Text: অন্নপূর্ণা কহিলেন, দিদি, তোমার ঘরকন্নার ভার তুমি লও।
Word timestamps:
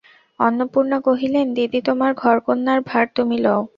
অন্নপূর্ণা 0.39 0.97
কহিলেন, 1.05 1.45
দিদি, 1.53 1.79
তোমার 1.85 2.11
ঘরকন্নার 2.15 2.79
ভার 2.85 3.05
তুমি 3.15 3.37
লও। 3.45 3.61